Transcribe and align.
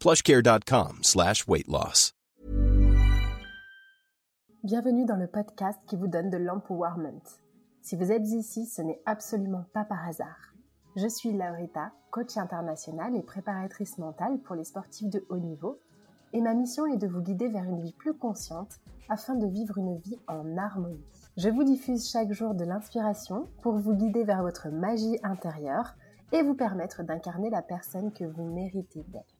plushcare.com 0.00 0.98
slash 1.02 1.46
weight 1.46 1.68
loss. 1.68 2.12
Bienvenue 4.66 5.04
dans 5.04 5.16
le 5.16 5.28
podcast 5.28 5.78
qui 5.86 5.94
vous 5.94 6.08
donne 6.08 6.28
de 6.28 6.38
l'empowerment. 6.38 7.22
Si 7.82 7.94
vous 7.94 8.10
êtes 8.10 8.26
ici, 8.26 8.66
ce 8.66 8.82
n'est 8.82 9.00
absolument 9.06 9.64
pas 9.72 9.84
par 9.84 10.04
hasard. 10.08 10.54
Je 10.96 11.06
suis 11.06 11.32
Laurita, 11.32 11.92
coach 12.10 12.36
internationale 12.36 13.14
et 13.14 13.22
préparatrice 13.22 13.98
mentale 13.98 14.38
pour 14.40 14.56
les 14.56 14.64
sportifs 14.64 15.08
de 15.08 15.24
haut 15.28 15.38
niveau, 15.38 15.78
et 16.32 16.40
ma 16.40 16.52
mission 16.52 16.84
est 16.86 16.96
de 16.96 17.06
vous 17.06 17.20
guider 17.20 17.48
vers 17.48 17.62
une 17.62 17.80
vie 17.80 17.92
plus 17.92 18.14
consciente 18.14 18.80
afin 19.08 19.36
de 19.36 19.46
vivre 19.46 19.78
une 19.78 19.98
vie 19.98 20.18
en 20.26 20.56
harmonie. 20.56 21.04
Je 21.36 21.48
vous 21.48 21.62
diffuse 21.62 22.10
chaque 22.10 22.32
jour 22.32 22.54
de 22.54 22.64
l'inspiration 22.64 23.46
pour 23.62 23.76
vous 23.76 23.94
guider 23.94 24.24
vers 24.24 24.42
votre 24.42 24.68
magie 24.68 25.20
intérieure 25.22 25.94
et 26.32 26.42
vous 26.42 26.54
permettre 26.54 27.04
d'incarner 27.04 27.50
la 27.50 27.62
personne 27.62 28.12
que 28.12 28.24
vous 28.24 28.52
méritez 28.52 29.04
d'être. 29.08 29.35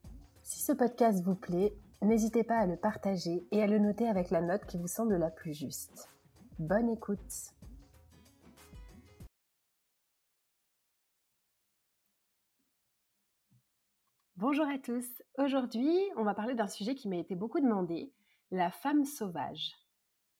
Si 0.48 0.60
ce 0.60 0.70
podcast 0.70 1.24
vous 1.24 1.34
plaît, 1.34 1.74
n'hésitez 2.02 2.44
pas 2.44 2.58
à 2.58 2.66
le 2.66 2.76
partager 2.76 3.44
et 3.50 3.64
à 3.64 3.66
le 3.66 3.80
noter 3.80 4.08
avec 4.08 4.30
la 4.30 4.40
note 4.40 4.64
qui 4.66 4.78
vous 4.78 4.86
semble 4.86 5.16
la 5.16 5.28
plus 5.28 5.52
juste. 5.52 6.08
Bonne 6.60 6.88
écoute 6.88 7.18
Bonjour 14.36 14.68
à 14.68 14.78
tous. 14.78 15.04
Aujourd'hui, 15.36 15.98
on 16.16 16.22
va 16.22 16.32
parler 16.32 16.54
d'un 16.54 16.68
sujet 16.68 16.94
qui 16.94 17.08
m'a 17.08 17.16
été 17.16 17.34
beaucoup 17.34 17.58
demandé, 17.58 18.12
la 18.52 18.70
femme 18.70 19.04
sauvage. 19.04 19.72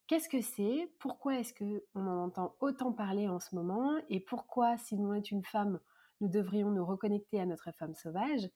Qu'est-ce 0.07 0.29
que 0.29 0.39
c'est? 0.39 0.89
Pourquoi 0.99 1.37
est-ce 1.37 1.53
qu'on 1.53 2.07
en 2.07 2.23
entend 2.23 2.55
autant 2.61 2.93
parler 2.93 3.27
en 3.27 3.41
ce 3.41 3.53
moment? 3.53 3.97
Et 4.07 4.21
pourquoi, 4.21 4.77
si 4.77 4.95
l'on 4.95 5.13
est 5.13 5.31
une 5.31 5.43
femme, 5.43 5.81
nous 6.21 6.29
devrions 6.29 6.71
nous 6.71 6.85
reconnecter 6.85 7.41
à 7.41 7.45
notre 7.45 7.73
femme 7.73 7.93
sauvage? 7.93 8.49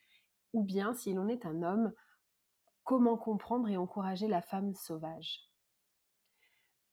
Ou 0.53 0.63
bien, 0.63 0.93
si 0.93 1.13
l'on 1.13 1.27
est 1.27 1.45
un 1.45 1.63
homme, 1.63 1.93
comment 2.83 3.17
comprendre 3.17 3.69
et 3.69 3.77
encourager 3.77 4.27
la 4.27 4.41
femme 4.41 4.73
sauvage? 4.75 5.49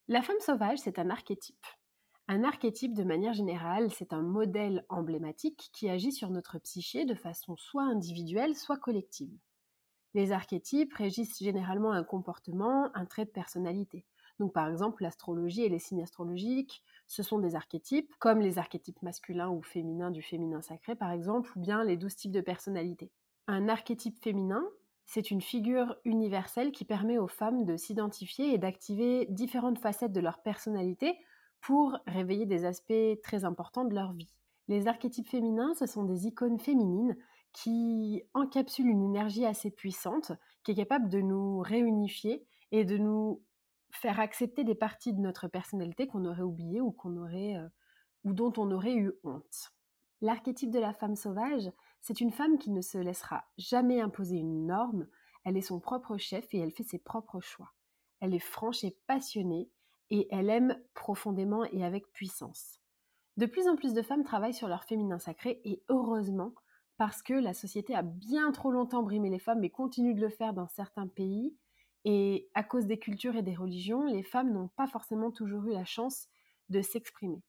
La 0.06 0.22
femme 0.22 0.40
sauvage, 0.40 0.78
c'est 0.78 0.98
un 0.98 1.10
archétype. 1.10 1.66
Un 2.28 2.44
archétype, 2.44 2.94
de 2.94 3.04
manière 3.04 3.32
générale, 3.32 3.90
c'est 3.90 4.12
un 4.12 4.22
modèle 4.22 4.84
emblématique 4.88 5.70
qui 5.72 5.88
agit 5.88 6.12
sur 6.12 6.30
notre 6.30 6.58
psyché 6.58 7.04
de 7.04 7.14
façon 7.14 7.56
soit 7.56 7.84
individuelle, 7.84 8.54
soit 8.54 8.76
collective. 8.76 9.38
Les 10.14 10.32
archétypes 10.32 10.94
régissent 10.94 11.38
généralement 11.38 11.92
un 11.92 12.04
comportement, 12.04 12.90
un 12.94 13.06
trait 13.06 13.24
de 13.24 13.30
personnalité. 13.30 14.04
Donc 14.38 14.52
par 14.52 14.68
exemple, 14.68 15.02
l'astrologie 15.02 15.62
et 15.64 15.68
les 15.68 15.78
signes 15.78 16.02
astrologiques, 16.02 16.82
ce 17.06 17.22
sont 17.22 17.38
des 17.38 17.54
archétypes, 17.54 18.14
comme 18.18 18.40
les 18.40 18.58
archétypes 18.58 19.02
masculins 19.02 19.50
ou 19.50 19.62
féminins 19.62 20.10
du 20.10 20.22
féminin 20.22 20.62
sacré 20.62 20.94
par 20.96 21.10
exemple, 21.12 21.50
ou 21.56 21.60
bien 21.60 21.82
les 21.84 21.96
douze 21.96 22.16
types 22.16 22.32
de 22.32 22.40
personnalité. 22.40 23.10
Un 23.50 23.70
archétype 23.70 24.22
féminin, 24.22 24.62
c'est 25.06 25.30
une 25.30 25.40
figure 25.40 25.96
universelle 26.04 26.70
qui 26.70 26.84
permet 26.84 27.16
aux 27.16 27.28
femmes 27.28 27.64
de 27.64 27.78
s'identifier 27.78 28.52
et 28.52 28.58
d'activer 28.58 29.24
différentes 29.30 29.78
facettes 29.78 30.12
de 30.12 30.20
leur 30.20 30.42
personnalité 30.42 31.18
pour 31.62 31.98
réveiller 32.06 32.44
des 32.44 32.66
aspects 32.66 33.22
très 33.22 33.46
importants 33.46 33.86
de 33.86 33.94
leur 33.94 34.12
vie. 34.12 34.34
Les 34.68 34.86
archétypes 34.86 35.30
féminins, 35.30 35.72
ce 35.74 35.86
sont 35.86 36.04
des 36.04 36.26
icônes 36.26 36.60
féminines 36.60 37.16
qui 37.54 38.22
encapsulent 38.34 38.90
une 38.90 39.02
énergie 39.02 39.46
assez 39.46 39.70
puissante, 39.70 40.32
qui 40.62 40.72
est 40.72 40.76
capable 40.76 41.08
de 41.08 41.22
nous 41.22 41.60
réunifier 41.60 42.44
et 42.70 42.84
de 42.84 42.98
nous 42.98 43.42
faire 43.90 44.20
accepter 44.20 44.62
des 44.62 44.74
parties 44.74 45.14
de 45.14 45.20
notre 45.20 45.48
personnalité 45.48 46.06
qu'on 46.06 46.26
aurait 46.26 46.42
oubliées 46.42 46.82
ou 46.82 46.92
qu'on 46.92 47.16
aurait 47.16 47.56
euh, 47.56 47.66
ou 48.24 48.34
dont 48.34 48.52
on 48.58 48.70
aurait 48.72 48.94
eu 48.94 49.12
honte. 49.24 49.72
L'archétype 50.20 50.70
de 50.70 50.80
la 50.80 50.92
femme 50.92 51.16
sauvage, 51.16 51.70
c'est 52.00 52.20
une 52.20 52.32
femme 52.32 52.58
qui 52.58 52.70
ne 52.70 52.80
se 52.80 52.98
laissera 52.98 53.44
jamais 53.56 54.00
imposer 54.00 54.36
une 54.36 54.66
norme, 54.66 55.06
elle 55.44 55.56
est 55.56 55.62
son 55.62 55.80
propre 55.80 56.16
chef 56.16 56.52
et 56.52 56.58
elle 56.58 56.70
fait 56.70 56.84
ses 56.84 56.98
propres 56.98 57.40
choix. 57.40 57.72
Elle 58.20 58.34
est 58.34 58.38
franche 58.38 58.84
et 58.84 58.96
passionnée 59.06 59.70
et 60.10 60.26
elle 60.30 60.50
aime 60.50 60.76
profondément 60.94 61.64
et 61.64 61.84
avec 61.84 62.10
puissance. 62.12 62.80
De 63.36 63.46
plus 63.46 63.68
en 63.68 63.76
plus 63.76 63.94
de 63.94 64.02
femmes 64.02 64.24
travaillent 64.24 64.54
sur 64.54 64.68
leur 64.68 64.84
féminin 64.84 65.18
sacré 65.18 65.60
et 65.64 65.82
heureusement 65.88 66.54
parce 66.96 67.22
que 67.22 67.34
la 67.34 67.54
société 67.54 67.94
a 67.94 68.02
bien 68.02 68.50
trop 68.50 68.72
longtemps 68.72 69.04
brimé 69.04 69.30
les 69.30 69.38
femmes 69.38 69.62
et 69.62 69.70
continue 69.70 70.14
de 70.14 70.20
le 70.20 70.30
faire 70.30 70.52
dans 70.52 70.66
certains 70.66 71.06
pays 71.06 71.56
et 72.04 72.48
à 72.54 72.64
cause 72.64 72.86
des 72.86 72.98
cultures 72.98 73.36
et 73.36 73.42
des 73.42 73.54
religions, 73.54 74.04
les 74.04 74.22
femmes 74.22 74.52
n'ont 74.52 74.68
pas 74.68 74.86
forcément 74.86 75.30
toujours 75.30 75.66
eu 75.66 75.72
la 75.72 75.84
chance 75.84 76.28
de 76.68 76.80
s'exprimer. 76.80 77.42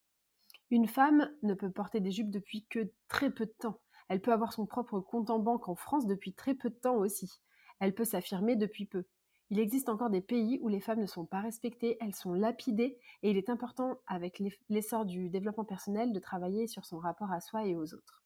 Une 0.72 0.88
femme 0.88 1.32
ne 1.44 1.54
peut 1.54 1.72
porter 1.72 2.00
des 2.00 2.12
jupes 2.12 2.30
depuis 2.30 2.66
que 2.68 2.92
très 3.08 3.32
peu 3.32 3.46
de 3.46 3.56
temps. 3.58 3.80
Elle 4.10 4.22
peut 4.22 4.34
avoir 4.34 4.52
son 4.54 4.66
propre 4.66 5.00
compte 5.00 5.30
en 5.30 5.40
banque 5.40 5.70
en 5.70 5.76
France 5.76 6.08
depuis 6.08 6.34
très 6.34 6.56
peu 6.56 6.70
de 6.70 6.76
temps 6.76 6.98
aussi. 6.98 7.40
Elle 7.80 7.96
peut 7.96 8.06
s'affirmer 8.06 8.56
depuis 8.56 8.86
peu. 8.86 9.06
Il 9.52 9.60
existe 9.60 9.90
encore 9.90 10.10
des 10.10 10.22
pays 10.22 10.60
où 10.62 10.68
les 10.68 10.80
femmes 10.80 11.00
ne 11.00 11.08
sont 11.08 11.26
pas 11.26 11.42
respectées, 11.42 11.98
elles 12.02 12.14
sont 12.14 12.34
lapidées, 12.34 13.00
et 13.24 13.32
il 13.32 13.38
est 13.38 13.50
important, 13.50 14.00
avec 14.06 14.42
l'essor 14.70 15.06
du 15.06 15.30
développement 15.30 15.66
personnel, 15.66 16.14
de 16.14 16.20
travailler 16.20 16.68
sur 16.68 16.86
son 16.86 17.00
rapport 17.00 17.32
à 17.32 17.42
soi 17.42 17.66
et 17.66 17.76
aux 17.76 17.94
autres. 17.96 18.24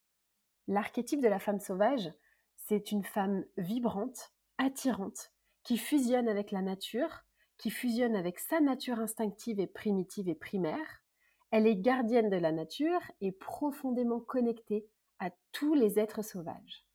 L'archétype 0.68 1.22
de 1.22 1.28
la 1.28 1.40
femme 1.40 1.60
sauvage, 1.60 2.12
c'est 2.58 2.92
une 2.92 3.06
femme 3.06 3.46
vibrante, 3.58 4.34
attirante, 4.58 5.32
qui 5.64 5.78
fusionne 5.78 6.28
avec 6.28 6.52
la 6.52 6.62
nature, 6.62 7.24
qui 7.58 7.70
fusionne 7.70 8.16
avec 8.16 8.40
sa 8.40 8.60
nature 8.60 9.00
instinctive 9.00 9.60
et 9.60 9.68
primitive 9.68 10.28
et 10.28 10.36
primaire. 10.36 11.04
Elle 11.52 11.68
est 11.68 11.78
gardienne 11.78 12.30
de 12.30 12.38
la 12.38 12.52
nature 12.52 13.02
et 13.22 13.32
profondément 13.32 14.20
connectée 14.20 14.90
à 15.24 15.32
tous 15.54 15.74
les 15.74 16.00
êtres 16.00 16.22
sauvages. 16.22 16.86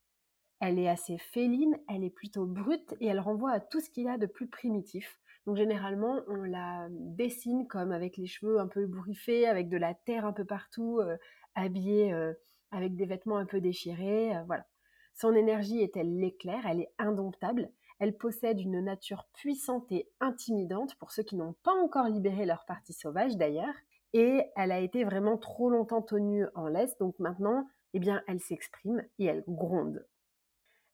Elle 0.61 0.79
est 0.79 0.89
assez 0.89 1.17
féline, 1.19 1.79
elle 1.89 2.05
est 2.05 2.11
plutôt 2.11 2.45
brute 2.45 2.95
et 3.01 3.07
elle 3.07 3.21
renvoie 3.21 3.53
à 3.53 3.61
tout 3.61 3.81
ce 3.81 3.89
qu'il 3.89 4.05
y 4.05 4.09
a 4.09 4.19
de 4.19 4.27
plus 4.27 4.49
primitif. 4.49 5.21
Donc 5.47 5.57
généralement, 5.57 6.21
on 6.27 6.43
la 6.43 6.89
dessine 6.91 7.67
comme 7.69 7.91
avec 7.91 8.19
les 8.19 8.27
cheveux 8.27 8.59
un 8.61 8.67
peu 8.67 8.83
ébouriffés, 8.83 9.47
avec 9.47 9.71
de 9.71 9.79
la 9.79 9.95
terre 9.95 10.27
un 10.27 10.35
peu 10.35 10.45
partout, 10.45 10.99
euh, 11.01 11.17
habillée 11.55 12.13
euh, 12.13 12.35
avec 12.71 12.97
des 12.97 13.07
vêtements 13.07 13.39
un 13.39 13.47
peu 13.47 13.61
déchirés, 13.61 14.37
euh, 14.37 14.43
voilà. 14.47 14.67
Son 15.15 15.35
énergie 15.35 15.81
est 15.81 15.97
elle 15.97 16.19
l'éclair, 16.19 16.67
elle 16.67 16.81
est 16.81 16.93
indomptable, 16.99 17.71
elle 17.99 18.17
possède 18.17 18.61
une 18.61 18.81
nature 18.81 19.27
puissante 19.33 19.91
et 19.91 20.09
intimidante 20.21 20.95
pour 20.97 21.13
ceux 21.13 21.23
qui 21.23 21.37
n'ont 21.37 21.57
pas 21.63 21.73
encore 21.73 22.09
libéré 22.09 22.45
leur 22.45 22.67
partie 22.67 22.93
sauvage 22.93 23.37
d'ailleurs, 23.37 23.75
et 24.13 24.43
elle 24.55 24.71
a 24.71 24.81
été 24.81 25.05
vraiment 25.05 25.39
trop 25.39 25.71
longtemps 25.71 26.03
tenue 26.03 26.47
en 26.55 26.67
laisse, 26.67 26.97
donc 26.99 27.19
maintenant, 27.19 27.67
eh 27.94 27.99
bien, 27.99 28.23
elle 28.26 28.40
s'exprime 28.40 29.05
et 29.19 29.26
elle 29.26 29.44
gronde. 29.49 30.06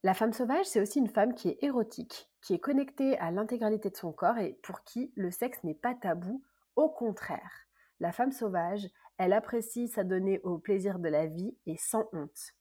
La 0.02 0.14
femme 0.14 0.32
sauvage, 0.32 0.66
c'est 0.66 0.80
aussi 0.80 0.98
une 0.98 1.08
femme 1.08 1.34
qui 1.34 1.48
est 1.48 1.58
érotique, 1.62 2.28
qui 2.42 2.54
est 2.54 2.58
connectée 2.58 3.18
à 3.18 3.30
l'intégralité 3.30 3.88
de 3.88 3.96
son 3.96 4.12
corps 4.12 4.38
et 4.38 4.58
pour 4.62 4.82
qui 4.84 5.12
le 5.16 5.30
sexe 5.30 5.64
n'est 5.64 5.74
pas 5.74 5.94
tabou, 5.94 6.42
au 6.76 6.90
contraire. 6.90 7.66
La 8.00 8.12
femme 8.12 8.32
sauvage, 8.32 8.86
elle 9.16 9.32
apprécie 9.32 9.88
s'adonner 9.88 10.40
au 10.40 10.58
plaisir 10.58 10.98
de 10.98 11.08
la 11.08 11.26
vie 11.26 11.56
et 11.66 11.76
sans 11.76 12.08
honte. 12.12 12.54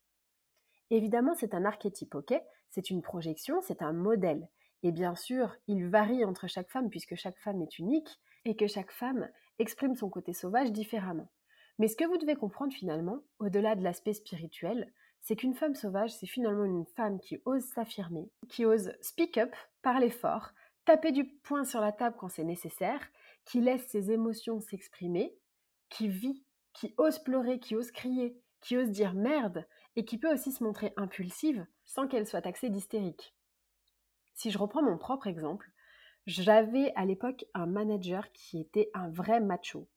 Évidemment, 0.89 1.33
c'est 1.33 1.53
un 1.53 1.65
archétype, 1.65 2.15
ok? 2.15 2.33
C'est 2.69 2.89
une 2.89 3.01
projection, 3.01 3.61
c'est 3.61 3.81
un 3.81 3.93
modèle. 3.93 4.47
Et 4.83 4.91
bien 4.91 5.15
sûr, 5.15 5.55
il 5.67 5.87
varie 5.87 6.23
entre 6.23 6.47
chaque 6.47 6.69
femme 6.69 6.89
puisque 6.89 7.15
chaque 7.15 7.39
femme 7.39 7.61
est 7.61 7.79
unique 7.79 8.19
et 8.45 8.55
que 8.55 8.67
chaque 8.67 8.91
femme 8.91 9.29
exprime 9.59 9.95
son 9.95 10.09
côté 10.09 10.33
sauvage 10.33 10.71
différemment. 10.71 11.29
Mais 11.79 11.87
ce 11.87 11.95
que 11.95 12.05
vous 12.05 12.17
devez 12.17 12.35
comprendre 12.35 12.73
finalement, 12.73 13.19
au-delà 13.39 13.75
de 13.75 13.83
l'aspect 13.83 14.13
spirituel, 14.13 14.91
c'est 15.21 15.35
qu'une 15.35 15.55
femme 15.55 15.75
sauvage, 15.75 16.11
c'est 16.11 16.27
finalement 16.27 16.65
une 16.65 16.85
femme 16.85 17.19
qui 17.19 17.41
ose 17.45 17.63
s'affirmer, 17.63 18.29
qui 18.49 18.65
ose 18.65 18.91
speak 19.01 19.37
up, 19.37 19.55
parler 19.81 20.09
fort, 20.09 20.51
taper 20.85 21.11
du 21.11 21.25
poing 21.25 21.63
sur 21.63 21.79
la 21.79 21.91
table 21.91 22.17
quand 22.19 22.29
c'est 22.29 22.43
nécessaire, 22.43 23.01
qui 23.45 23.61
laisse 23.61 23.87
ses 23.87 24.11
émotions 24.11 24.59
s'exprimer, 24.59 25.33
qui 25.89 26.07
vit, 26.07 26.43
qui 26.73 26.93
ose 26.97 27.19
pleurer, 27.19 27.59
qui 27.59 27.75
ose 27.75 27.91
crier, 27.91 28.37
qui 28.59 28.77
ose 28.77 28.89
dire 28.89 29.13
merde, 29.13 29.65
et 29.95 30.05
qui 30.05 30.17
peut 30.17 30.33
aussi 30.33 30.51
se 30.51 30.63
montrer 30.63 30.93
impulsive 30.97 31.65
sans 31.85 32.07
qu'elle 32.07 32.27
soit 32.27 32.41
taxée 32.41 32.69
d'hystérique. 32.69 33.35
Si 34.33 34.51
je 34.51 34.57
reprends 34.57 34.81
mon 34.81 34.97
propre 34.97 35.27
exemple, 35.27 35.71
j'avais 36.25 36.91
à 36.95 37.05
l'époque 37.05 37.45
un 37.53 37.65
manager 37.65 38.31
qui 38.31 38.59
était 38.59 38.89
un 38.93 39.09
vrai 39.09 39.39
macho. 39.39 39.87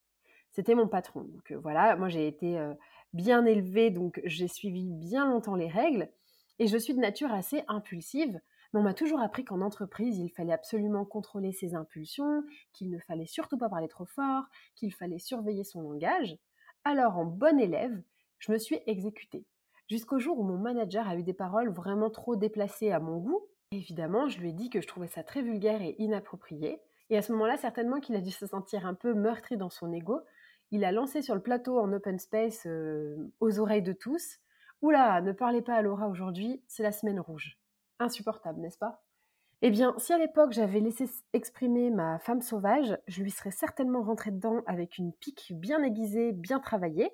C'était 0.57 0.75
mon 0.75 0.89
patron. 0.89 1.25
Donc 1.25 1.53
voilà, 1.53 1.97
moi 1.97 2.09
j'ai 2.09 2.27
été 2.27 2.59
bien 3.13 3.45
élevée, 3.45 3.91
donc 3.91 4.23
j'ai 4.25 4.49
suivi 4.49 4.95
bien 4.95 5.29
longtemps 5.29 5.55
les 5.55 5.69
règles. 5.69 6.09
Et 6.59 6.67
je 6.67 6.79
suis 6.79 6.95
de 6.95 6.99
nature 6.99 7.31
assez 7.31 7.63
impulsive, 7.69 8.41
mais 8.73 8.81
on 8.81 8.83
m'a 8.83 8.95
toujours 8.95 9.21
appris 9.21 9.45
qu'en 9.45 9.61
entreprise, 9.61 10.17
il 10.17 10.31
fallait 10.31 10.55
absolument 10.55 11.05
contrôler 11.05 11.53
ses 11.53 11.75
impulsions, 11.75 12.43
qu'il 12.73 12.89
ne 12.89 12.99
fallait 13.01 13.27
surtout 13.27 13.59
pas 13.59 13.69
parler 13.69 13.87
trop 13.87 14.07
fort, 14.07 14.45
qu'il 14.75 14.95
fallait 14.95 15.19
surveiller 15.19 15.63
son 15.63 15.83
langage. 15.83 16.39
Alors, 16.85 17.19
en 17.19 17.27
bonne 17.27 17.61
élève, 17.61 18.03
je 18.39 18.51
me 18.51 18.57
suis 18.57 18.81
exécutée. 18.87 19.45
Jusqu'au 19.91 20.19
jour 20.19 20.39
où 20.39 20.43
mon 20.43 20.57
manager 20.57 21.07
a 21.07 21.17
eu 21.17 21.23
des 21.23 21.35
paroles 21.35 21.69
vraiment 21.69 22.09
trop 22.09 22.35
déplacées 22.35 22.93
à 22.93 22.99
mon 22.99 23.19
goût. 23.19 23.43
Évidemment, 23.73 24.27
je 24.27 24.39
lui 24.39 24.49
ai 24.49 24.53
dit 24.55 24.71
que 24.71 24.81
je 24.81 24.87
trouvais 24.87 25.07
ça 25.07 25.23
très 25.23 25.43
vulgaire 25.43 25.83
et 25.83 25.97
inapproprié. 25.99 26.81
Et 27.11 27.19
à 27.19 27.23
ce 27.23 27.33
moment-là, 27.33 27.59
certainement 27.59 28.01
qu'il 28.01 28.17
a 28.17 28.23
dû 28.23 28.31
se 28.31 28.47
sentir 28.47 28.87
un 28.87 28.95
peu 28.95 29.13
meurtri 29.13 29.59
dans 29.59 29.71
son 29.71 29.93
ego, 29.93 30.23
il 30.71 30.85
a 30.85 30.93
lancé 30.93 31.23
sur 31.23 31.35
le 31.35 31.43
plateau 31.43 31.79
en 31.79 31.93
open 31.93 32.19
space 32.19 32.67
euh, 32.67 33.33
aux 33.41 33.59
oreilles 33.59 33.83
de 33.83 33.93
tous 33.93 34.39
Oula, 34.83 35.21
ne 35.23 35.33
parlez 35.33 35.63
pas 35.63 35.75
à 35.75 35.83
Laura 35.83 36.09
aujourd'hui, 36.09 36.63
c'est 36.67 36.83
la 36.83 36.93
semaine 36.93 37.19
rouge. 37.19 37.59
Insupportable, 37.99 38.61
n'est-ce 38.61 38.79
pas? 38.79 39.03
Eh 39.63 39.71
bien, 39.71 39.95
si 39.97 40.13
à 40.13 40.19
l'époque 40.19 40.53
j'avais 40.53 40.81
laissé 40.81 41.09
exprimer 41.33 41.91
ma 41.91 42.19
femme 42.19 42.43
sauvage, 42.43 42.99
je 43.09 43.23
lui 43.23 43.31
serais 43.31 43.51
certainement 43.51 44.03
rentrée 44.03 44.31
dedans 44.31 44.63
avec 44.67 44.99
une 44.99 45.15
pique 45.15 45.55
bien 45.57 45.83
aiguisée, 45.83 46.33
bien 46.33 46.61
travaillée. 46.61 47.11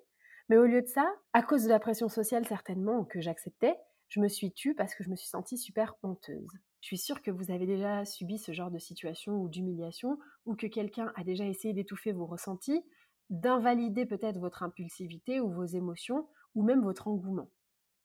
Mais 0.48 0.56
au 0.56 0.66
lieu 0.66 0.82
de 0.82 0.88
ça, 0.88 1.08
à 1.32 1.42
cause 1.42 1.64
de 1.64 1.68
la 1.68 1.78
pression 1.78 2.08
sociale 2.08 2.44
certainement 2.46 3.04
que 3.04 3.20
j'acceptais, 3.20 3.76
je 4.08 4.18
me 4.18 4.28
suis 4.28 4.52
tue 4.52 4.74
parce 4.74 4.96
que 4.96 5.04
je 5.04 5.08
me 5.08 5.14
suis 5.14 5.28
sentie 5.28 5.56
super 5.56 5.94
honteuse. 6.02 6.50
Je 6.80 6.88
suis 6.88 6.98
sûre 6.98 7.22
que 7.22 7.30
vous 7.30 7.52
avez 7.52 7.64
déjà 7.64 8.04
subi 8.04 8.38
ce 8.38 8.50
genre 8.50 8.72
de 8.72 8.78
situation 8.78 9.34
ou 9.34 9.48
d'humiliation, 9.48 10.18
ou 10.46 10.56
que 10.56 10.66
quelqu'un 10.66 11.12
a 11.14 11.22
déjà 11.22 11.46
essayé 11.46 11.72
d'étouffer 11.72 12.10
vos 12.10 12.26
ressentis, 12.26 12.84
d'invalider 13.32 14.06
peut-être 14.06 14.38
votre 14.38 14.62
impulsivité 14.62 15.40
ou 15.40 15.50
vos 15.50 15.64
émotions, 15.64 16.28
ou 16.54 16.62
même 16.62 16.82
votre 16.82 17.08
engouement. 17.08 17.50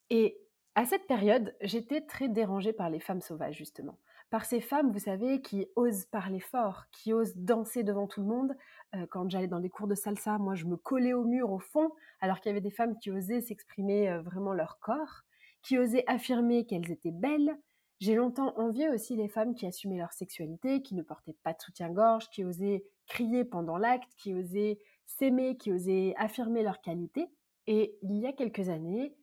Et 0.09 0.39
à 0.74 0.85
cette 0.85 1.06
période, 1.06 1.56
j'étais 1.62 2.01
très 2.01 2.29
dérangée 2.29 2.74
par 2.74 2.89
les 2.89 3.00
femmes 3.00 3.21
sauvages, 3.21 3.57
justement. 3.57 4.00
Par 4.29 4.45
ces 4.45 4.62
femmes, 4.62 4.91
vous 4.91 5.00
savez, 5.00 5.41
qui 5.41 5.68
osent 5.75 6.06
parler 6.06 6.39
fort, 6.39 6.85
qui 6.91 7.13
osent 7.13 7.35
danser 7.35 7.83
devant 7.83 8.07
tout 8.07 8.21
le 8.21 8.27
monde. 8.27 8.56
Euh, 8.95 9.06
quand 9.09 9.29
j'allais 9.29 9.47
dans 9.47 9.59
des 9.59 9.69
cours 9.69 9.88
de 9.88 9.95
salsa, 9.95 10.38
moi, 10.38 10.56
je 10.56 10.65
me 10.65 10.77
collais 10.77 11.13
au 11.13 11.24
mur, 11.24 11.51
au 11.51 11.59
fond, 11.59 11.91
alors 12.21 12.39
qu'il 12.39 12.50
y 12.50 12.51
avait 12.51 12.62
des 12.62 12.71
femmes 12.71 12.97
qui 13.00 13.12
osaient 13.12 13.41
s'exprimer 13.41 14.09
euh, 14.09 14.21
vraiment 14.21 14.53
leur 14.53 14.80
corps, 14.80 15.23
qui 15.62 15.77
osaient 15.77 16.03
affirmer 16.07 16.65
qu'elles 16.65 16.91
étaient 16.91 17.12
belles. 17.12 17.57
J'ai 18.00 18.15
longtemps 18.15 18.53
envié 18.57 18.89
aussi 18.89 19.15
les 19.15 19.27
femmes 19.27 19.56
qui 19.56 19.65
assumaient 19.65 19.97
leur 19.97 20.13
sexualité, 20.13 20.81
qui 20.83 20.94
ne 20.94 21.01
portaient 21.01 21.35
pas 21.44 21.53
de 21.53 21.62
soutien-gorge, 21.62 22.30
qui 22.30 22.45
osaient 22.45 22.85
crier 23.07 23.44
pendant 23.44 23.77
l'acte, 23.77 24.13
qui 24.18 24.33
osaient 24.33 24.80
s'aimer, 25.07 25.57
qui 25.57 25.71
osaient 25.71 26.13
affirmer 26.18 26.62
leur 26.62 26.81
qualité. 26.81 27.27
Et 27.65 27.98
il 28.04 28.18
y 28.18 28.27
a 28.27 28.33
quelques 28.33 28.69
années, 28.69 29.15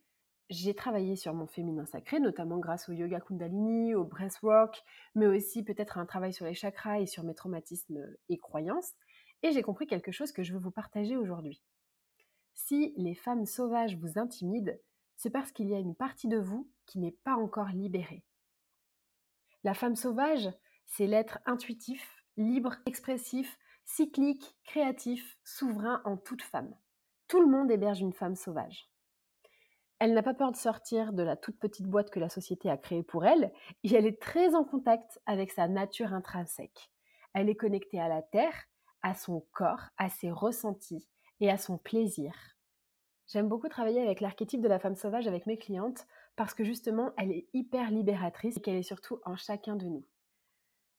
j'ai 0.49 0.75
travaillé 0.75 1.15
sur 1.15 1.33
mon 1.33 1.47
féminin 1.47 1.85
sacré, 1.85 2.19
notamment 2.19 2.57
grâce 2.57 2.89
au 2.89 2.91
yoga 2.91 3.19
kundalini, 3.19 3.95
au 3.95 4.03
breathwork, 4.03 4.83
mais 5.15 5.25
aussi 5.25 5.63
peut-être 5.63 5.97
un 5.97 6.05
travail 6.05 6.33
sur 6.33 6.45
les 6.45 6.53
chakras 6.53 6.99
et 6.99 7.07
sur 7.07 7.23
mes 7.23 7.33
traumatismes 7.33 8.05
et 8.29 8.37
croyances. 8.37 8.93
Et 9.41 9.51
j'ai 9.51 9.63
compris 9.63 9.87
quelque 9.87 10.11
chose 10.11 10.31
que 10.31 10.43
je 10.43 10.53
veux 10.53 10.59
vous 10.59 10.71
partager 10.71 11.17
aujourd'hui. 11.17 11.61
Si 12.53 12.93
les 12.97 13.15
femmes 13.15 13.45
sauvages 13.45 13.97
vous 13.97 14.19
intimident, 14.19 14.77
c'est 15.17 15.29
parce 15.29 15.51
qu'il 15.51 15.69
y 15.69 15.75
a 15.75 15.79
une 15.79 15.95
partie 15.95 16.27
de 16.27 16.37
vous 16.37 16.69
qui 16.85 16.99
n'est 16.99 17.17
pas 17.23 17.35
encore 17.35 17.69
libérée. 17.69 18.23
La 19.63 19.73
femme 19.73 19.95
sauvage, 19.95 20.49
c'est 20.85 21.07
l'être 21.07 21.39
intuitif, 21.45 22.23
libre, 22.37 22.75
expressif, 22.85 23.57
cyclique, 23.85 24.55
créatif, 24.65 25.37
souverain 25.43 26.01
en 26.05 26.17
toute 26.17 26.41
femme. 26.41 26.75
Tout 27.27 27.39
le 27.39 27.47
monde 27.47 27.71
héberge 27.71 28.01
une 28.01 28.13
femme 28.13 28.35
sauvage. 28.35 28.89
Elle 29.99 30.13
n'a 30.13 30.23
pas 30.23 30.33
peur 30.33 30.51
de 30.51 30.57
sortir 30.57 31.13
de 31.13 31.23
la 31.23 31.37
toute 31.37 31.57
petite 31.57 31.87
boîte 31.87 32.09
que 32.09 32.19
la 32.19 32.29
société 32.29 32.69
a 32.69 32.77
créée 32.77 33.03
pour 33.03 33.25
elle, 33.25 33.53
et 33.83 33.93
elle 33.93 34.05
est 34.05 34.21
très 34.21 34.53
en 34.53 34.65
contact 34.65 35.21
avec 35.25 35.51
sa 35.51 35.67
nature 35.67 36.13
intrinsèque. 36.13 36.91
Elle 37.33 37.49
est 37.49 37.55
connectée 37.55 37.99
à 37.99 38.09
la 38.09 38.21
terre, 38.21 38.65
à 39.01 39.13
son 39.13 39.45
corps, 39.53 39.89
à 39.97 40.09
ses 40.09 40.31
ressentis 40.31 41.07
et 41.39 41.49
à 41.49 41.57
son 41.57 41.77
plaisir. 41.77 42.33
J'aime 43.27 43.47
beaucoup 43.47 43.69
travailler 43.69 44.01
avec 44.01 44.21
l'archétype 44.21 44.61
de 44.61 44.67
la 44.67 44.79
femme 44.79 44.95
sauvage 44.95 45.27
avec 45.27 45.47
mes 45.47 45.57
clientes 45.57 46.05
parce 46.35 46.53
que 46.53 46.63
justement 46.63 47.11
elle 47.17 47.31
est 47.31 47.47
hyper 47.53 47.89
libératrice 47.89 48.57
et 48.57 48.61
qu'elle 48.61 48.75
est 48.75 48.83
surtout 48.83 49.19
en 49.25 49.35
chacun 49.35 49.75
de 49.75 49.85
nous. 49.85 50.05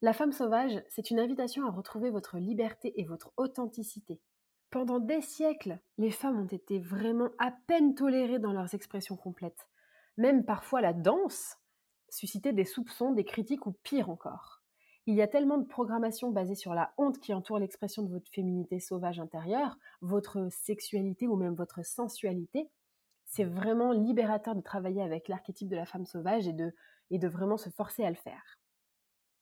La 0.07 0.13
femme 0.13 0.31
sauvage, 0.31 0.81
c'est 0.89 1.11
une 1.11 1.19
invitation 1.19 1.67
à 1.67 1.71
retrouver 1.73 2.11
votre 2.11 2.39
liberté 2.39 2.93
et 2.95 3.03
votre 3.03 3.33
authenticité. 3.37 4.21
Pendant 4.71 5.01
des 5.01 5.21
siècles, 5.21 5.81
les 5.99 6.13
femmes 6.13 6.39
ont 6.39 6.47
été 6.47 6.79
vraiment 6.79 7.31
à 7.41 7.51
peine 7.67 7.97
tolérées 7.97 8.39
dans 8.39 8.53
leurs 8.53 8.73
expressions 8.73 9.17
complètes. 9.17 9.67
Même 10.17 10.45
parfois 10.45 10.81
la 10.81 10.93
danse 10.93 11.57
suscitait 12.09 12.53
des 12.53 12.65
soupçons, 12.65 13.15
des 13.15 13.25
critiques 13.25 13.67
ou 13.67 13.73
pire 13.83 14.09
encore. 14.09 14.63
Il 15.07 15.17
y 15.17 15.23
a 15.23 15.27
tellement 15.27 15.59
de 15.59 15.67
programmation 15.67 16.31
basée 16.31 16.55
sur 16.55 16.73
la 16.73 16.93
honte 16.99 17.19
qui 17.19 17.35
entoure 17.35 17.59
l'expression 17.59 18.05
de 18.05 18.13
votre 18.13 18.31
féminité 18.31 18.79
sauvage 18.79 19.19
intérieure, 19.19 19.77
votre 20.03 20.47
sexualité 20.53 21.27
ou 21.27 21.35
même 21.35 21.55
votre 21.57 21.85
sensualité. 21.85 22.71
C'est 23.25 23.43
vraiment 23.43 23.91
libérateur 23.91 24.55
de 24.55 24.61
travailler 24.61 25.03
avec 25.03 25.27
l'archétype 25.27 25.69
de 25.69 25.75
la 25.75 25.85
femme 25.85 26.07
sauvage 26.07 26.47
et 26.47 26.53
de, 26.53 26.73
et 27.11 27.19
de 27.19 27.27
vraiment 27.27 27.57
se 27.57 27.71
forcer 27.71 28.05
à 28.05 28.11
le 28.11 28.15
faire. 28.15 28.57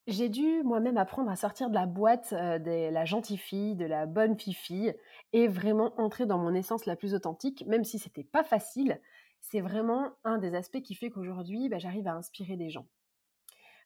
J'ai 0.07 0.29
dû 0.29 0.63
moi-même 0.65 0.99
apprendre 0.99 1.31
à 1.31 1.37
sortir 1.37 1.71
de 1.71 1.75
la 1.75 1.87
boîte 1.87 2.35
de 2.35 2.91
la 2.91 3.05
gentille 3.07 3.39
fille, 3.39 3.75
de 3.75 3.87
la 3.87 4.05
bonne 4.05 4.39
fille 4.39 4.95
et 5.33 5.49
vraiment 5.49 5.99
entrer 5.99 6.27
dans 6.27 6.37
mon 6.37 6.55
essence 6.55 6.85
la 6.85 6.95
plus 6.95 7.15
authentique, 7.15 7.65
même 7.67 7.85
si 7.85 7.99
c'était 7.99 8.25
pas 8.25 8.45
facile. 8.45 9.01
C'est 9.41 9.63
vraiment 9.63 10.13
un 10.25 10.37
des 10.37 10.55
aspects 10.55 10.83
qui 10.83 10.95
fait 10.95 11.11
qu'aujourd'hui, 11.11 11.71
bah, 11.71 11.79
j'arrive 11.79 12.07
à 12.07 12.15
inspirer 12.15 12.57
des 12.57 12.69
gens. 12.69 12.87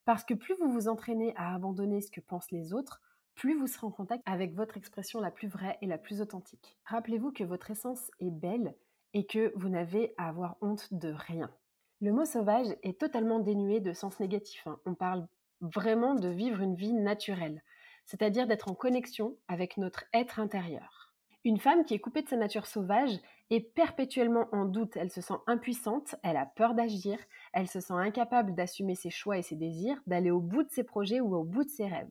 Parce 0.04 0.24
que 0.24 0.34
plus 0.34 0.54
vous 0.54 0.72
vous 0.72 0.88
entraînez 0.88 1.34
à 1.36 1.54
abandonner 1.54 2.00
ce 2.00 2.10
que 2.10 2.20
pensent 2.20 2.50
les 2.50 2.72
autres, 2.72 3.00
plus 3.36 3.56
vous 3.56 3.68
serez 3.68 3.86
en 3.86 3.92
contact 3.92 4.22
avec 4.26 4.54
votre 4.54 4.76
expression 4.76 5.20
la 5.20 5.30
plus 5.30 5.46
vraie 5.46 5.78
et 5.82 5.86
la 5.86 5.98
plus 5.98 6.20
authentique. 6.20 6.76
Rappelez-vous 6.86 7.30
que 7.30 7.44
votre 7.44 7.70
essence 7.70 8.10
est 8.18 8.32
belle 8.32 8.74
et 9.14 9.24
que 9.24 9.52
vous 9.54 9.68
n'avez 9.68 10.14
à 10.16 10.28
avoir 10.28 10.56
honte 10.62 10.92
de 10.92 11.12
rien. 11.12 11.48
Le 12.00 12.12
mot 12.12 12.24
sauvage 12.24 12.74
est 12.82 12.98
totalement 12.98 13.38
dénué 13.38 13.78
de 13.78 13.92
sens 13.92 14.18
négatif. 14.18 14.66
Hein. 14.66 14.80
On 14.84 14.94
parle 14.94 15.28
vraiment 15.60 16.14
de 16.14 16.28
vivre 16.28 16.60
une 16.60 16.74
vie 16.74 16.92
naturelle, 16.92 17.62
c'est-à-dire 18.04 18.46
d'être 18.46 18.70
en 18.70 18.74
connexion 18.74 19.36
avec 19.48 19.76
notre 19.76 20.04
être 20.12 20.40
intérieur. 20.40 21.12
Une 21.44 21.58
femme 21.58 21.84
qui 21.84 21.94
est 21.94 22.00
coupée 22.00 22.22
de 22.22 22.28
sa 22.28 22.36
nature 22.36 22.66
sauvage 22.66 23.18
est 23.50 23.60
perpétuellement 23.60 24.48
en 24.52 24.64
doute, 24.64 24.96
elle 24.96 25.10
se 25.10 25.20
sent 25.20 25.38
impuissante, 25.46 26.14
elle 26.22 26.36
a 26.36 26.46
peur 26.46 26.74
d'agir, 26.74 27.18
elle 27.52 27.68
se 27.68 27.80
sent 27.80 27.94
incapable 27.94 28.54
d'assumer 28.54 28.94
ses 28.94 29.10
choix 29.10 29.38
et 29.38 29.42
ses 29.42 29.56
désirs, 29.56 30.00
d'aller 30.06 30.30
au 30.30 30.40
bout 30.40 30.64
de 30.64 30.70
ses 30.70 30.84
projets 30.84 31.20
ou 31.20 31.34
au 31.34 31.44
bout 31.44 31.64
de 31.64 31.70
ses 31.70 31.86
rêves. 31.86 32.10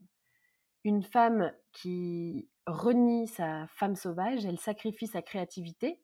Une 0.84 1.04
femme 1.04 1.52
qui 1.74 2.48
renie 2.66 3.28
sa 3.28 3.68
femme 3.68 3.96
sauvage, 3.96 4.46
elle 4.46 4.60
sacrifie 4.60 5.08
sa 5.08 5.22
créativité, 5.22 6.02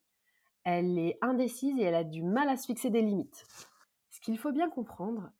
elle 0.63 0.99
est 0.99 1.17
indécise 1.21 1.77
et 1.79 1.83
elle 1.83 1.95
a 1.95 2.03
du 2.03 2.23
mal 2.23 2.49
à 2.49 2.57
se 2.57 2.65
fixer 2.65 2.89
des 2.89 3.01
limites. 3.01 3.45
Ce 4.11 4.19
qu'il 4.21 4.37
faut 4.37 4.51
bien 4.51 4.69
comprendre, 4.69 5.31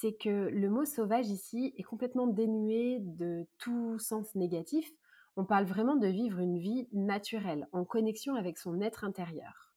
c'est 0.00 0.14
que 0.14 0.48
le 0.48 0.70
mot 0.70 0.86
sauvage 0.86 1.28
ici 1.28 1.74
est 1.76 1.82
complètement 1.82 2.26
dénué 2.26 3.00
de 3.00 3.46
tout 3.58 3.98
sens 3.98 4.34
négatif. 4.34 4.90
On 5.36 5.44
parle 5.44 5.66
vraiment 5.66 5.96
de 5.96 6.06
vivre 6.06 6.38
une 6.38 6.58
vie 6.58 6.88
naturelle, 6.92 7.68
en 7.72 7.84
connexion 7.84 8.34
avec 8.34 8.56
son 8.56 8.80
être 8.80 9.04
intérieur. 9.04 9.74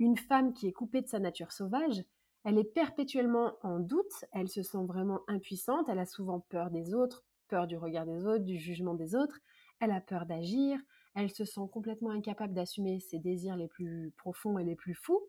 Une 0.00 0.16
femme 0.16 0.54
qui 0.54 0.66
est 0.66 0.72
coupée 0.72 1.02
de 1.02 1.06
sa 1.06 1.20
nature 1.20 1.52
sauvage, 1.52 2.02
Elle 2.42 2.58
est 2.58 2.64
perpétuellement 2.64 3.52
en 3.62 3.78
doute, 3.78 4.24
elle 4.32 4.48
se 4.48 4.62
sent 4.62 4.84
vraiment 4.86 5.20
impuissante, 5.28 5.90
elle 5.90 5.98
a 5.98 6.06
souvent 6.06 6.40
peur 6.40 6.70
des 6.70 6.94
autres, 6.94 7.22
peur 7.48 7.66
du 7.66 7.76
regard 7.76 8.06
des 8.06 8.24
autres, 8.24 8.44
du 8.44 8.58
jugement 8.58 8.94
des 8.94 9.14
autres, 9.14 9.38
elle 9.78 9.90
a 9.90 10.00
peur 10.00 10.24
d'agir, 10.24 10.80
elle 11.14 11.30
se 11.30 11.44
sent 11.44 11.68
complètement 11.70 12.10
incapable 12.10 12.54
d'assumer 12.54 12.98
ses 12.98 13.18
désirs 13.18 13.56
les 13.56 13.68
plus 13.68 14.14
profonds 14.16 14.58
et 14.58 14.64
les 14.64 14.74
plus 14.74 14.94
fous, 14.94 15.20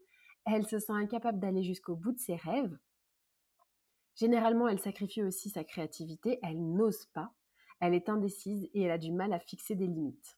elle 0.46 0.66
se 0.66 0.80
sent 0.80 0.94
incapable 0.94 1.40
d'aller 1.40 1.64
jusqu'au 1.64 1.96
bout 1.96 2.14
de 2.14 2.20
ses 2.20 2.38
rêves. 2.38 2.78
Généralement, 4.16 4.68
elle 4.68 4.80
sacrifie 4.80 5.24
aussi 5.24 5.50
sa 5.50 5.64
créativité, 5.64 6.40
elle 6.44 6.62
n'ose 6.62 7.06
pas, 7.08 7.34
elle 7.80 7.94
est 7.94 8.10
indécise 8.10 8.70
et 8.74 8.84
elle 8.84 8.92
a 8.92 8.98
du 8.98 9.12
mal 9.12 9.34
à 9.34 9.40
fixer 9.40 9.76
des 9.76 9.88
limites. 9.88 10.38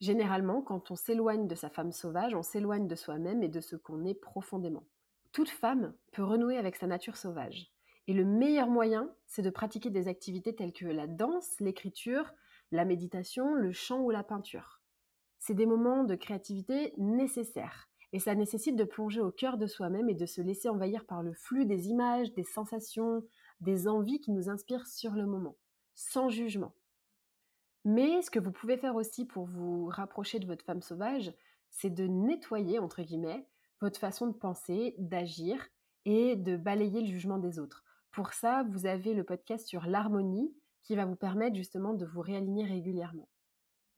Généralement, 0.00 0.62
quand 0.62 0.90
on 0.90 0.96
s'éloigne 0.96 1.46
de 1.46 1.54
sa 1.54 1.68
femme 1.68 1.92
sauvage, 1.92 2.34
on 2.34 2.42
s'éloigne 2.42 2.88
de 2.88 2.94
soi-même 2.94 3.42
et 3.42 3.48
de 3.48 3.60
ce 3.60 3.76
qu'on 3.76 4.06
est 4.06 4.14
profondément. 4.14 4.86
Toute 5.32 5.50
femme 5.50 5.94
peut 6.12 6.24
renouer 6.24 6.56
avec 6.56 6.76
sa 6.76 6.86
nature 6.86 7.16
sauvage. 7.16 7.70
Et 8.06 8.14
le 8.14 8.24
meilleur 8.24 8.68
moyen, 8.68 9.14
c'est 9.26 9.42
de 9.42 9.50
pratiquer 9.50 9.90
des 9.90 10.08
activités 10.08 10.54
telles 10.54 10.72
que 10.72 10.86
la 10.86 11.06
danse, 11.06 11.60
l'écriture, 11.60 12.32
la 12.72 12.84
méditation, 12.86 13.54
le 13.54 13.72
chant 13.72 14.00
ou 14.00 14.10
la 14.10 14.24
peinture. 14.24 14.80
C'est 15.38 15.54
des 15.54 15.66
moments 15.66 16.04
de 16.04 16.14
créativité 16.14 16.94
nécessaires. 16.96 17.89
Et 18.12 18.18
ça 18.18 18.34
nécessite 18.34 18.76
de 18.76 18.84
plonger 18.84 19.20
au 19.20 19.30
cœur 19.30 19.56
de 19.56 19.66
soi-même 19.66 20.08
et 20.08 20.14
de 20.14 20.26
se 20.26 20.40
laisser 20.40 20.68
envahir 20.68 21.04
par 21.04 21.22
le 21.22 21.32
flux 21.32 21.64
des 21.64 21.88
images, 21.88 22.32
des 22.32 22.42
sensations, 22.42 23.22
des 23.60 23.86
envies 23.86 24.20
qui 24.20 24.32
nous 24.32 24.48
inspirent 24.48 24.86
sur 24.86 25.12
le 25.12 25.26
moment, 25.26 25.56
sans 25.94 26.28
jugement. 26.28 26.74
Mais 27.84 28.20
ce 28.22 28.30
que 28.30 28.40
vous 28.40 28.52
pouvez 28.52 28.76
faire 28.76 28.96
aussi 28.96 29.24
pour 29.24 29.46
vous 29.46 29.86
rapprocher 29.86 30.38
de 30.38 30.46
votre 30.46 30.64
femme 30.64 30.82
sauvage, 30.82 31.32
c'est 31.70 31.90
de 31.90 32.06
nettoyer, 32.06 32.78
entre 32.78 33.02
guillemets, 33.02 33.46
votre 33.80 34.00
façon 34.00 34.26
de 34.26 34.32
penser, 34.32 34.94
d'agir 34.98 35.66
et 36.04 36.36
de 36.36 36.56
balayer 36.56 37.00
le 37.00 37.06
jugement 37.06 37.38
des 37.38 37.58
autres. 37.58 37.84
Pour 38.10 38.32
ça, 38.32 38.64
vous 38.64 38.86
avez 38.86 39.14
le 39.14 39.24
podcast 39.24 39.66
sur 39.66 39.86
l'harmonie 39.86 40.52
qui 40.82 40.96
va 40.96 41.04
vous 41.04 41.16
permettre 41.16 41.56
justement 41.56 41.94
de 41.94 42.04
vous 42.04 42.20
réaligner 42.20 42.64
régulièrement. 42.64 43.28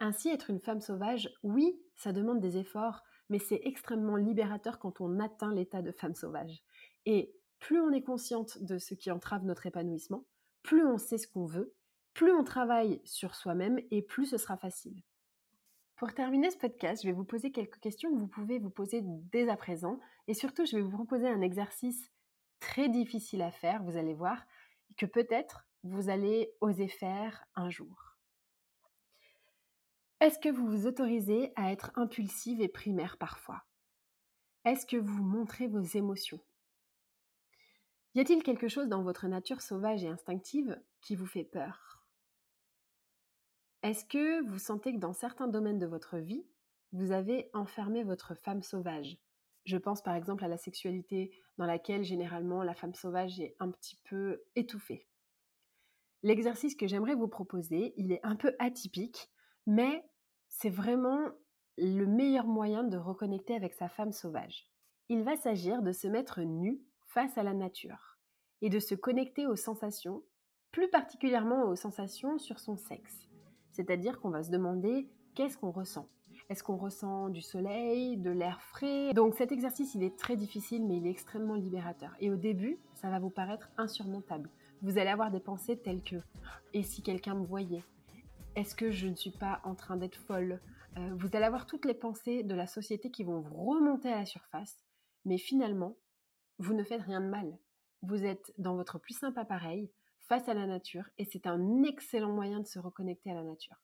Ainsi, 0.01 0.29
être 0.29 0.51
une 0.51 0.61
femme 0.61 0.81
sauvage, 0.81 1.31
oui, 1.43 1.81
ça 1.97 2.13
demande 2.13 2.41
des 2.41 2.59
efforts, 2.59 3.03
mais 3.33 3.39
c'est 3.39 3.63
extrêmement 3.65 4.17
libérateur 4.17 4.79
quand 4.79 5.01
on 5.01 5.19
atteint 5.19 5.55
l'état 5.55 5.81
de 5.81 5.91
femme 5.91 6.15
sauvage. 6.15 6.63
Et 7.07 7.35
plus 7.61 7.81
on 7.81 7.91
est 7.91 8.03
consciente 8.03 8.63
de 8.63 8.77
ce 8.77 8.93
qui 8.93 9.11
entrave 9.11 9.47
notre 9.47 9.65
épanouissement, 9.65 10.27
plus 10.63 10.85
on 10.85 10.99
sait 10.99 11.17
ce 11.17 11.27
qu'on 11.27 11.47
veut, 11.47 11.73
plus 12.13 12.31
on 12.31 12.45
travaille 12.45 13.01
sur 13.07 13.35
soi-même 13.35 13.81
et 13.91 14.03
plus 14.03 14.27
ce 14.27 14.37
sera 14.37 14.59
facile. 14.59 15.03
Pour 15.97 16.13
terminer 16.13 16.51
ce 16.51 16.59
podcast, 16.59 17.03
je 17.03 17.09
vais 17.09 17.15
vous 17.15 17.25
poser 17.25 17.53
quelques 17.53 17.81
questions 17.81 18.13
que 18.13 18.19
vous 18.19 18.29
pouvez 18.29 18.59
vous 18.59 18.69
poser 18.69 19.01
dès 19.03 19.49
à 19.49 19.57
présent 19.57 19.99
et 20.29 20.35
surtout 20.35 20.67
je 20.67 20.77
vais 20.77 20.83
vous 20.83 20.91
proposer 20.91 21.27
un 21.27 21.41
exercice 21.41 22.11
très 22.61 22.91
difficile 22.91 23.41
à 23.41 23.51
faire, 23.51 23.83
vous 23.83 23.97
allez 23.97 24.13
voir, 24.13 24.45
que 24.99 25.07
peut-être 25.07 25.65
vous 25.85 26.11
allez 26.11 26.53
oser 26.61 26.89
faire 26.89 27.47
un 27.55 27.71
jour. 27.71 28.12
Est-ce 30.23 30.39
que 30.39 30.49
vous 30.49 30.69
vous 30.69 30.87
autorisez 30.87 31.53
à 31.57 31.73
être 31.73 31.91
impulsive 31.97 32.61
et 32.61 32.69
primaire 32.69 33.17
parfois? 33.19 33.65
Est-ce 34.65 34.87
que 34.87 34.97
vous 34.97 35.25
montrez 35.25 35.67
vos 35.67 35.81
émotions? 35.81 36.39
Y 38.15 38.21
a-t-il 38.21 38.45
quelque 38.45 38.69
chose 38.69 38.87
dans 38.87 39.03
votre 39.03 39.27
nature 39.27 39.61
sauvage 39.61 40.05
et 40.05 40.09
instinctive 40.09 40.81
qui 41.01 41.17
vous 41.17 41.27
fait 41.27 41.43
peur? 41.43 42.07
Est-ce 43.83 44.05
que 44.05 44.47
vous 44.47 44.61
sentez 44.61 44.95
que 44.95 45.01
dans 45.01 45.13
certains 45.13 45.49
domaines 45.49 45.81
de 45.81 45.87
votre 45.87 46.19
vie, 46.19 46.47
vous 46.93 47.11
avez 47.11 47.51
enfermé 47.53 48.05
votre 48.05 48.37
femme 48.37 48.63
sauvage? 48.63 49.19
Je 49.65 49.77
pense 49.77 50.03
par 50.03 50.15
exemple 50.15 50.45
à 50.45 50.49
la 50.49 50.57
sexualité 50.57 51.37
dans 51.59 51.67
laquelle 51.67 52.05
généralement 52.05 52.63
la 52.63 52.75
femme 52.75 52.95
sauvage 52.95 53.41
est 53.41 53.57
un 53.59 53.73
petit 53.73 53.99
peu 54.05 54.41
étouffée. 54.55 55.09
L'exercice 56.23 56.77
que 56.77 56.87
j'aimerais 56.87 57.17
vous 57.17 57.27
proposer, 57.27 57.93
il 57.97 58.13
est 58.13 58.21
un 58.23 58.37
peu 58.37 58.55
atypique, 58.61 59.29
mais 59.67 60.05
c'est 60.53 60.71
vraiment 60.71 61.31
le 61.79 62.05
meilleur 62.05 62.47
moyen 62.47 62.85
de 62.85 62.97
reconnecter 62.97 63.57
avec 63.57 63.73
sa 63.73 63.89
femme 63.89 64.13
sauvage. 64.13 64.71
Il 65.09 65.23
va 65.25 65.37
s'agir 65.37 65.83
de 65.83 65.93
se 65.93 66.07
mettre 66.07 66.43
nu 66.43 66.81
face 67.07 67.37
à 67.37 67.43
la 67.43 67.55
nature 67.55 68.19
et 68.61 68.69
de 68.69 68.79
se 68.79 68.95
connecter 68.95 69.47
aux 69.47 69.57
sensations, 69.57 70.23
plus 70.71 70.89
particulièrement 70.89 71.65
aux 71.65 71.75
sensations 71.75 72.39
sur 72.39 72.61
son 72.61 72.77
sexe. 72.77 73.29
C'est-à-dire 73.73 74.21
qu'on 74.21 74.31
va 74.31 74.43
se 74.45 74.51
demander 74.51 75.09
qu'est-ce 75.35 75.59
qu'on 75.59 75.73
ressent? 75.73 76.07
Est-ce 76.49 76.63
qu'on 76.63 76.77
ressent 76.77 77.31
du 77.31 77.41
soleil, 77.41 78.19
de 78.19 78.31
l'air 78.31 78.61
frais? 78.61 79.13
Donc 79.15 79.35
cet 79.35 79.53
exercice, 79.53 79.95
il 79.95 80.03
est 80.03 80.19
très 80.19 80.37
difficile, 80.37 80.85
mais 80.87 80.99
il 80.99 81.07
est 81.07 81.11
extrêmement 81.11 81.55
libérateur. 81.55 82.15
Et 82.21 82.31
au 82.31 82.37
début, 82.37 82.79
ça 82.95 83.09
va 83.11 83.19
vous 83.19 83.31
paraître 83.31 83.71
insurmontable. 83.79 84.51
Vous 84.83 84.99
allez 84.99 85.11
avoir 85.11 85.31
des 85.31 85.41
pensées 85.41 85.79
telles 85.79 86.03
que⁇ 86.03 86.17
Et 86.75 86.83
si 86.83 87.03
quelqu'un 87.03 87.35
me 87.35 87.47
voyait?⁇ 87.47 87.79
Est-ce 88.55 88.75
que 88.75 88.91
je 88.91 89.09
ne 89.09 89.15
suis 89.15 89.31
pas 89.31 89.63
en 89.65 89.75
train 89.75 89.97
d'être 89.97 90.19
folle? 90.19 90.61
Euh, 90.99 91.15
Vous 91.17 91.29
allez 91.33 91.47
avoir 91.47 91.65
toutes 91.65 91.87
les 91.87 91.95
pensées 91.95 92.43
de 92.43 92.55
la 92.55 92.67
société 92.67 93.11
qui 93.11 93.25
vont 93.25 93.41
vous 93.41 93.65
remonter 93.65 94.13
à 94.13 94.19
la 94.19 94.27
surface, 94.27 94.85
mais 95.25 95.39
finalement, 95.39 95.97
vous 96.59 96.75
ne 96.75 96.85
faites 96.85 97.01
rien 97.01 97.23
de 97.23 97.29
mal. 97.29 97.57
Vous 98.03 98.25
êtes 98.25 98.53
dans 98.59 98.77
votre 98.77 98.99
plus 98.99 99.15
simple 99.15 99.39
appareil, 99.39 99.91
face 100.29 100.49
à 100.51 100.55
la 100.55 100.67
nature, 100.67 101.09
et 101.17 101.25
c'est 101.25 101.47
un 101.47 101.83
excellent 101.83 102.33
moyen 102.33 102.61
de 102.61 102.67
se 102.67 102.79
reconnecter 102.79 103.31
à 103.31 103.35
la 103.35 103.43
nature. 103.43 103.77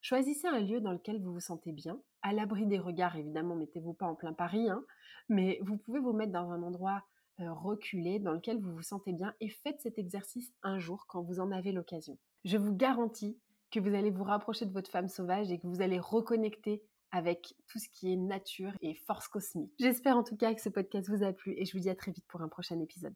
Choisissez 0.00 0.48
un 0.48 0.60
lieu 0.60 0.80
dans 0.80 0.92
lequel 0.92 1.22
vous 1.22 1.32
vous 1.32 1.40
sentez 1.40 1.70
bien, 1.70 2.00
à 2.22 2.32
l'abri 2.32 2.66
des 2.66 2.80
regards, 2.80 3.14
évidemment, 3.14 3.54
mettez-vous 3.54 3.94
pas 3.94 4.06
en 4.06 4.16
plein 4.16 4.32
Paris, 4.32 4.68
hein, 4.68 4.84
mais 5.28 5.60
vous 5.62 5.76
pouvez 5.76 6.00
vous 6.00 6.12
mettre 6.12 6.32
dans 6.32 6.50
un 6.50 6.64
endroit 6.64 7.04
euh, 7.38 7.52
reculé, 7.52 8.18
dans 8.18 8.32
lequel 8.32 8.58
vous 8.58 8.74
vous 8.74 8.82
sentez 8.82 9.12
bien 9.12 9.34
et 9.40 9.50
faites 9.50 9.80
cet 9.82 9.98
exercice 9.98 10.52
un 10.64 10.80
jour 10.80 11.06
quand 11.06 11.22
vous 11.22 11.38
en 11.38 11.52
avez 11.52 11.70
l'occasion. 11.70 12.18
Je 12.44 12.56
vous 12.56 12.74
garantis 12.74 13.38
que 13.70 13.80
vous 13.80 13.94
allez 13.94 14.10
vous 14.10 14.24
rapprocher 14.24 14.66
de 14.66 14.72
votre 14.72 14.90
femme 14.90 15.08
sauvage 15.08 15.50
et 15.50 15.58
que 15.58 15.66
vous 15.66 15.82
allez 15.82 15.98
reconnecter 15.98 16.82
avec 17.12 17.54
tout 17.68 17.78
ce 17.78 17.88
qui 17.88 18.12
est 18.12 18.16
nature 18.16 18.72
et 18.82 18.94
force 18.94 19.28
cosmique. 19.28 19.72
J'espère 19.78 20.16
en 20.16 20.22
tout 20.22 20.36
cas 20.36 20.54
que 20.54 20.60
ce 20.60 20.68
podcast 20.68 21.08
vous 21.08 21.24
a 21.24 21.32
plu 21.32 21.54
et 21.56 21.64
je 21.64 21.72
vous 21.72 21.80
dis 21.80 21.90
à 21.90 21.94
très 21.94 22.12
vite 22.12 22.26
pour 22.28 22.42
un 22.42 22.48
prochain 22.48 22.78
épisode. 22.80 23.14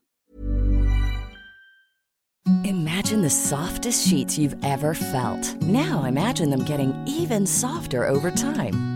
Imagine 2.64 3.23
the 3.23 3.30
softest 3.30 4.07
sheets 4.07 4.38
you've 4.38 4.57
ever 4.64 4.95
felt. 4.95 5.61
Now 5.62 6.04
imagine 6.04 6.50
them 6.50 6.64
getting 6.64 6.95
even 7.07 7.47
softer 7.47 8.07
over 8.07 8.30
time. 8.30 8.89